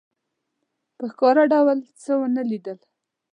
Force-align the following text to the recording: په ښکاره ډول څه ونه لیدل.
په 0.97 1.03
ښکاره 1.11 1.43
ډول 1.53 1.77
څه 2.01 2.11
ونه 2.19 2.41
لیدل. 2.51 2.77